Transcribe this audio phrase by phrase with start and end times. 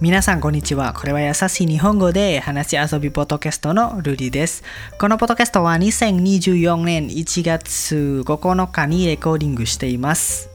[0.00, 0.92] 皆さんこんにちは。
[0.92, 4.62] これは優しい日本語で話し遊びポッドキャストのルリです。
[4.96, 10.50] このポッドキャストは2024年1月9日にレコーディングしています。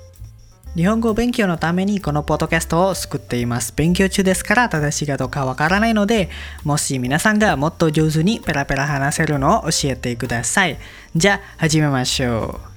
[0.77, 3.73] 日本語勉強のためにこのポッドキャストを作っています。
[3.75, 6.29] 勉強中ですから正しいかどうかわからないので、
[6.63, 10.77] もし皆さんがもっと上手にペラペラ話せるのを教えてください。
[11.17, 12.72] じゃあ始めましょう。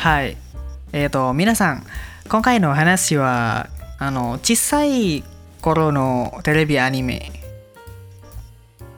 [0.00, 0.38] はい。
[0.94, 1.84] えっ、と、皆さん、
[2.30, 3.68] 今回の話は、
[3.98, 5.22] あの、小さい
[5.60, 7.30] 頃のテレビアニメ。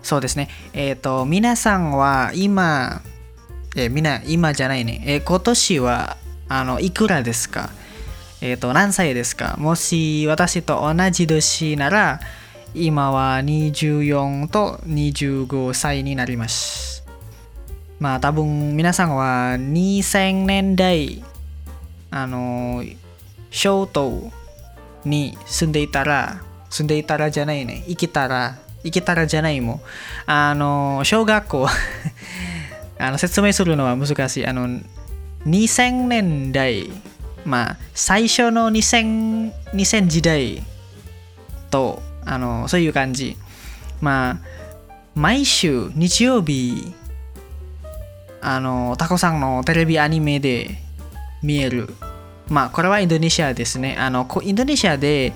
[0.05, 0.49] そうですね。
[0.75, 3.03] えっ、と、皆さんは今、
[3.75, 5.03] えーみんな、今じゃないね。
[5.05, 6.17] えー今年は、
[6.49, 7.71] あの、いくらですか？
[8.41, 9.57] えっ、と、何歳ですか？
[9.59, 12.21] もし私と同じ年なら、
[12.77, 16.92] 今は24と25歳になります。
[18.03, 21.23] まあ多分皆さんは2000年代
[22.11, 22.83] あの
[23.53, 24.33] 小島
[25.05, 27.85] に住んでいたら住んでいたらじゃないね。
[27.87, 29.81] 生きたら生きたらじゃないも。
[30.27, 31.69] あの小学校
[32.99, 34.47] あの説明するのは難しい。
[34.49, 34.81] あの
[35.47, 36.91] 2000年代
[37.45, 40.65] まあ最初の2000 2000時代
[41.71, 43.37] とあのそういう感じ。
[44.01, 44.49] まあ
[45.15, 46.93] 毎週日曜日
[48.43, 50.79] あのタコさんのテレビアニメで
[51.43, 51.95] 見える。
[52.49, 53.97] まあこれはインドネシアですね。
[53.99, 55.33] あのインドネシアで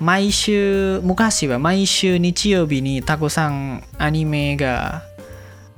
[0.00, 5.02] 毎週昔は毎週日曜日にタコさんアニメが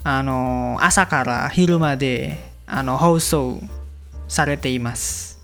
[0.05, 3.61] あの朝から昼まであの放送
[4.29, 5.41] されています。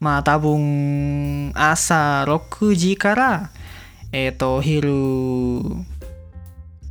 [0.00, 3.50] まあ多分朝6時から
[4.10, 4.90] えっ、と昼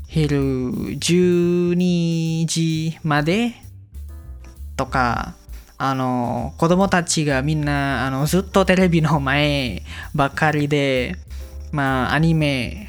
[0.08, 3.53] 昼12時まで
[4.81, 5.36] とか
[5.78, 9.84] あの子供たちがみんなあのずっとテレビの前
[10.16, 11.18] ばっかりで
[11.72, 12.88] まあアニメ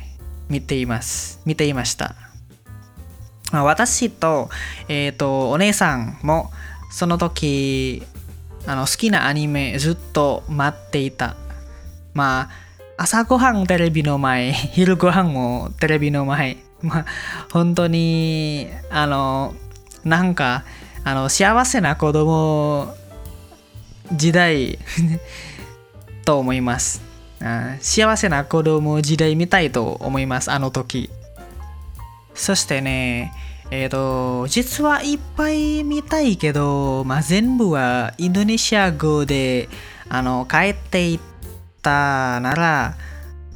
[0.49, 1.43] 見ています。
[1.45, 2.15] 見ていました、
[3.53, 4.49] まあ、私と,、
[4.89, 6.51] えー、とお姉さんも
[6.91, 8.03] その時
[8.67, 11.37] あの好きなアニメずっと待っていた。
[12.15, 12.51] まあ
[12.97, 16.57] 朝ごはんテレビの前 昼ごはんもテレビの前。
[16.81, 17.05] まあ
[17.53, 19.55] 本当にあの
[20.05, 20.65] なんか
[21.05, 22.95] あの幸せな子供
[24.13, 24.79] 時代
[26.25, 27.03] と思います。
[27.41, 31.11] あ幸せな子供時代みたいと思いますあの時。
[32.35, 33.33] そしてね
[33.71, 39.69] えっ、と実はいっぱい見たいけど、まあ、全部はインドネシア語で
[40.09, 41.21] あの帰っていっ
[41.81, 42.97] たなら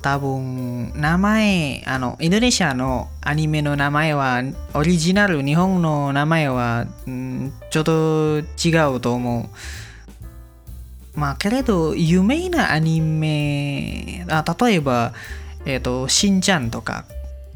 [0.06, 4.41] 多分名前あのインドネシアのアニメの名前は
[4.72, 9.50] オリジナル日本の名前は、うんちょっと違うと思
[11.16, 11.19] う。
[11.19, 15.12] まあけれど有名なアニメあ例えば
[15.65, 17.05] えっ、としんちゃんとか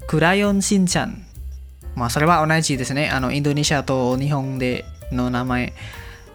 [0.08, 1.22] クラヨンしんちゃん。
[1.94, 3.10] まあそれは同じですね。
[3.10, 5.72] あのインドネシアと日本での名前。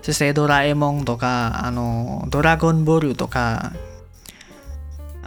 [0.02, 3.74] そしてドラえもんとかあのドラゴンボールとか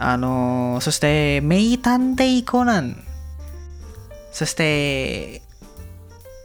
[0.01, 3.03] あのそして名探偵コナン。
[4.31, 5.41] そして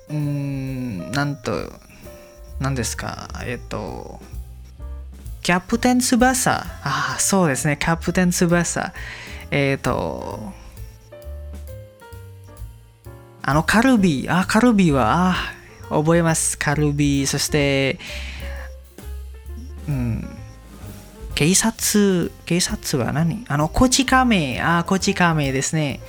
[0.08, 1.52] うーんなんと
[2.58, 4.20] 何ですかえっと
[5.42, 6.50] キャプテン翼。
[6.50, 8.92] ああそうですねキャプテン翼。
[9.52, 10.52] えっと
[13.42, 14.36] あのカルビー。
[14.36, 15.34] あカルビーはあ
[15.90, 16.58] 覚えます。
[16.58, 17.26] カルビー。
[17.28, 18.00] そして
[19.86, 20.28] うん。
[21.34, 23.44] 警察、警察は何？
[23.48, 26.00] あの、こち亀、あ、こち亀ですね。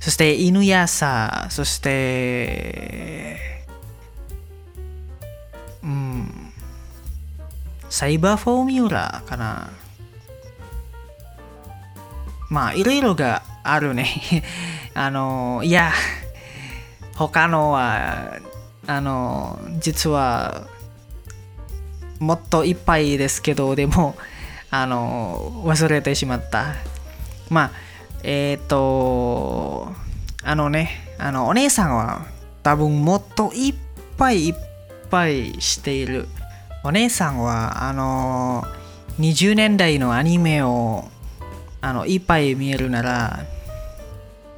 [0.00, 3.38] そして、犬やさ、そして、
[5.82, 6.52] うん、
[7.90, 9.70] サイバーフォーミュラーかな。
[12.48, 14.42] まあ、いろいろがあるね。
[14.94, 15.92] あの、いや、
[17.14, 18.38] 他のは、
[18.86, 20.66] あの、実は、
[22.18, 24.16] もっといっぱいですけど、でも、
[24.72, 26.74] あの忘れてしまった。
[27.50, 27.70] まあ
[28.24, 29.92] えっ、と
[30.42, 32.24] あのねあのお姉さんは
[32.62, 33.74] 多分もっといっ
[34.16, 34.54] ぱいいっ
[35.10, 36.26] ぱいしている。
[36.84, 38.64] お姉さんはあの
[39.20, 41.04] 20年代のアニメを
[41.82, 43.44] あのいっぱい見えるなら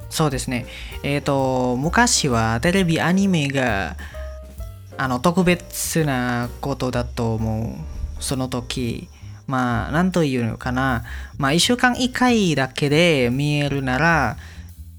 [0.09, 0.65] そうですね。
[1.03, 3.97] えっ、と昔はテレビアニメが
[4.97, 8.21] あの特別なことだと思う。
[8.23, 9.09] その時
[9.47, 11.03] まあ、なんというのかな。
[11.37, 14.37] まあ、一週間一回だけで見えるなら、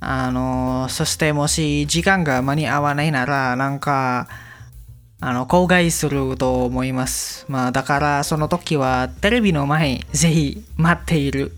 [0.00, 4.28] あの、そしてもし時間が間に合わないなら、なんか、
[5.20, 7.46] あの、後悔すると思います。
[7.48, 11.52] まあ、だからその時はテレビの前、ぜひ待っている。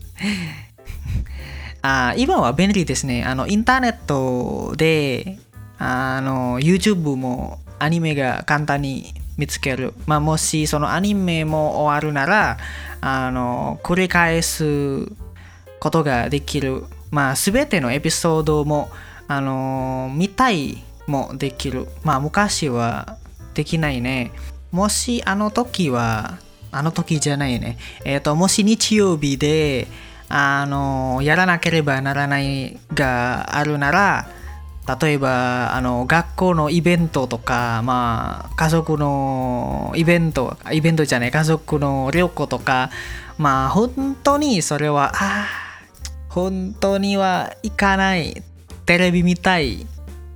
[1.82, 3.24] あ今は便利ですね。
[3.24, 5.38] あの、インターネットで、
[5.78, 9.94] あの、YouTube もアニメが簡単に見つける。
[10.06, 12.58] まあ、もしそのアニメも終わるなら、
[13.00, 15.06] あの、繰り返す
[15.80, 16.84] ことができる。
[17.10, 18.90] まあ、すべてのエピソードも、
[19.28, 21.86] あの、見たいもできる。
[22.02, 23.16] まあ、昔は
[23.54, 24.32] できないね。
[24.72, 26.38] もしあの時は、
[26.70, 27.78] あの時じゃないね。
[28.04, 29.86] えっ、ー、と、もし日曜日で、
[30.28, 34.28] あの、やらなければならないがあるなら、
[35.00, 42.90] 例えばあの学校のイベントとか、まあ、家族のイベントイベントじゃない家族の旅行とか
[43.36, 45.46] まあ本当にそれはあ
[46.30, 48.42] 本当には行かない
[48.86, 49.86] テレビ見たい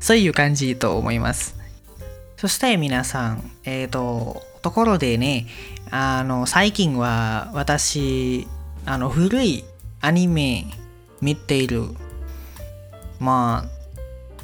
[0.01, 1.57] そういう感じと思います。
[2.37, 5.47] そして皆さんえっ、ー、とところでね
[5.91, 8.47] あの最近は私
[8.85, 9.65] あの古い
[10.01, 10.67] アニメ
[11.23, 11.85] 見ている。
[13.19, 13.82] まあ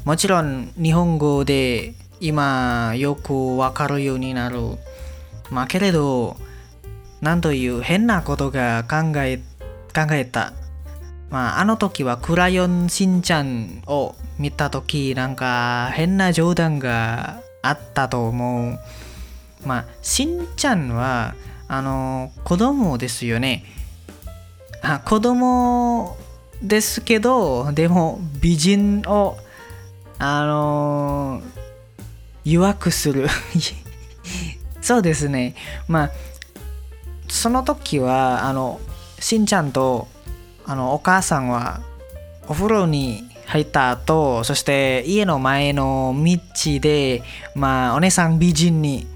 [0.04, 4.58] もちろん日本語で今よくわかるようになる。
[5.50, 6.36] まあけれど、
[7.20, 9.38] なんという変なことが考え、
[9.94, 10.52] 考えた。
[11.30, 18.78] まああの時はクラヨンしんちゃんを見た時なんか変な冗談があったと思う。
[19.66, 21.34] まあしんちゃんは
[21.68, 23.64] あの子供ですよね。
[24.82, 26.16] あ子供
[26.62, 29.36] ですけどでも美人を
[30.18, 33.28] あのー、弱くする。
[34.80, 35.54] そうですね。
[35.86, 36.10] まあ
[37.28, 38.80] その時はあの
[39.20, 40.08] しんちゃんと
[40.66, 41.80] あのお母さんは
[42.48, 46.38] お風呂に入った後そして家の前の道
[46.80, 47.22] で
[47.54, 49.06] まあお姉さん美人に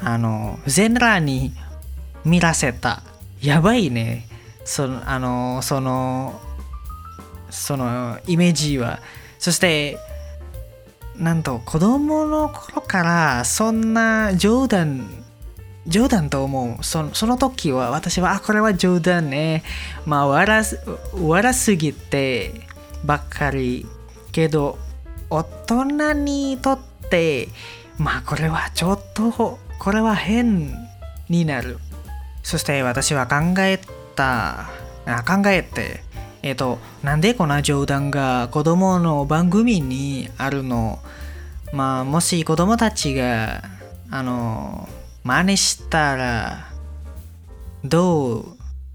[0.00, 1.52] あの全裸に
[2.24, 3.02] 見らせた。
[3.40, 4.26] やばいね。
[4.64, 6.40] そのあのその
[7.50, 9.00] そのイメージは。
[9.38, 9.98] そして
[11.20, 15.06] なんと子供の頃からそんな冗談
[15.86, 16.84] 冗談と思う。
[16.84, 19.62] その時は私はあこれは冗談ね。
[20.06, 20.64] まあ笑
[21.14, 22.52] 笑すぎて
[23.04, 23.86] ばっかり。
[24.32, 24.78] けど
[25.28, 26.78] 大人にとっ
[27.10, 27.48] て
[27.98, 30.74] まあこれはちょっとこれは変
[31.28, 31.78] になる。
[32.42, 33.78] そして私は考え
[34.16, 34.70] た
[35.26, 36.02] 考えて
[36.42, 40.98] えっ、ー、と、なんでこんな冗談が子供の番組にあるの？
[41.72, 43.62] まあ、もし子供たちが、
[44.10, 44.88] あの、
[45.22, 46.66] 真似したら、
[47.84, 48.46] どう、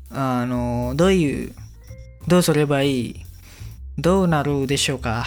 [0.10, 1.54] あの、どういう、
[2.28, 3.26] どうすればいい？
[3.98, 5.26] どうなるでしょうか？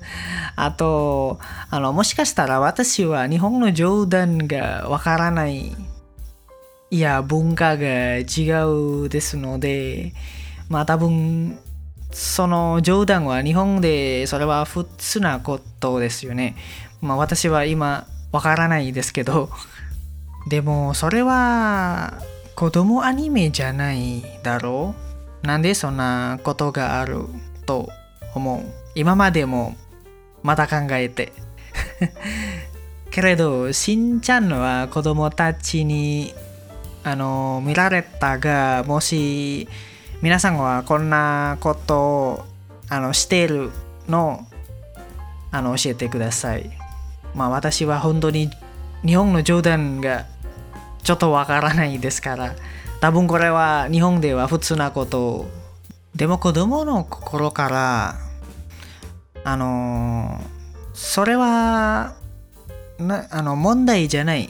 [0.56, 5.76] あと、あの、もしかしたら私は日本の冗談がわからない、
[6.90, 8.24] いや、文化が違
[9.04, 10.14] うですので、
[10.68, 11.58] まあ多分、
[12.12, 16.56] その冗談は日本でそれは普通なことですよね。
[17.00, 19.50] まあ私は今わからないですけど、
[20.48, 22.14] でもそれは
[22.54, 24.94] 子供アニメじゃないだろ
[25.42, 25.46] う？
[25.46, 27.26] なんでそんなことがある
[27.66, 27.90] と
[28.34, 28.64] 思う？
[28.94, 29.76] 今までも
[30.42, 31.32] また考えて。
[33.10, 36.34] けれど、しんちゃんは子供たちに
[37.02, 39.68] あの見られたが、もし
[40.22, 42.44] 皆さんはこんなことを
[42.88, 43.70] あのしている
[44.08, 44.46] の
[45.50, 46.70] あの教えてください。
[47.34, 48.50] まあ私は本当に
[49.04, 50.26] 日本の冗談が
[51.02, 52.56] ちょっとわからないですから
[53.00, 55.46] 多分これは日本では普通なこと
[56.16, 58.14] でも子供の心から
[59.44, 60.40] あの
[60.94, 62.14] それは
[62.98, 64.48] なあの問題じゃない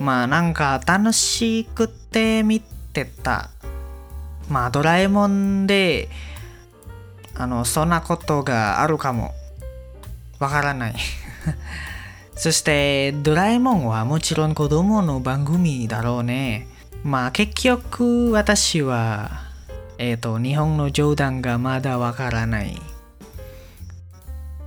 [0.00, 3.50] まあなんか楽しくて見てた
[4.52, 6.10] まあドラえもんで
[7.34, 9.32] あのそんなことがあるかも。
[10.38, 10.94] わからない。
[12.36, 16.68] そしてドラえもんはもちろん子供の番組だろうね。
[17.02, 19.30] まあ結局私は
[19.96, 22.78] えっ、ー、と日本の冗談がまだわからない。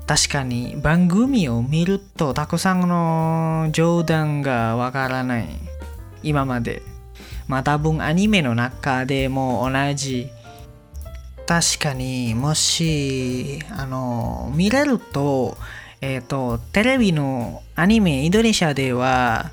[0.07, 5.49] 確かに番組を見るとたくさんの冗談がわからない。
[6.23, 6.94] 今まで。
[7.47, 10.29] まあ多分アニメの中でも同じ。
[11.47, 15.57] 確かにもしあの見れると
[16.01, 19.51] えっ、ー、とテレビのアニメインドネシアでは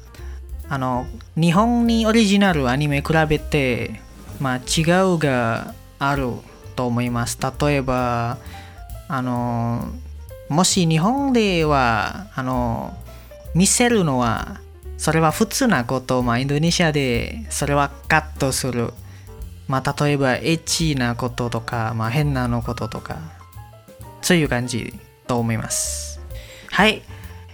[0.70, 1.04] あの
[1.36, 4.00] 日本にオリジナルアニメ比べて
[4.40, 6.30] まあ違うがある
[6.76, 7.38] と思います。
[7.60, 8.38] 例えば
[9.08, 9.90] あの
[10.48, 12.96] もし日本ではあの
[13.54, 14.60] 見せるのは
[14.96, 18.92] それは普通なこと、まあ、インドネシアでそれはカットする。
[19.68, 23.18] まあ、例えばエッチなこととか、まあ、変なのこととか、
[24.20, 24.94] そういう感じ
[25.26, 26.20] と思います。
[26.70, 27.02] はい。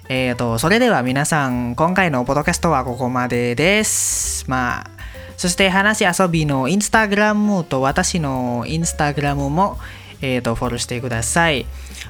[0.09, 4.49] えーと、それでは皆さん、今回のポッドキャストはここまでです。
[4.49, 4.91] まあ、
[5.37, 9.79] そして話遊びのインスタグラムと私のインスタグラムも、
[10.21, 11.67] えーと、フォローしてください。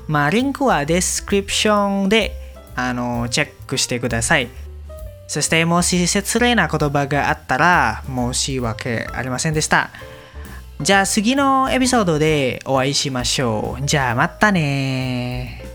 [0.06, 2.32] まあ、リンクは description で、
[2.76, 4.48] あの、チェックしてください。
[5.28, 9.90] そして、もし失礼な言葉があったら、申し訳ありませんでした。
[10.80, 13.84] じゃあ次のエピソードでお会いしましょう。
[13.84, 15.67] じゃあまたね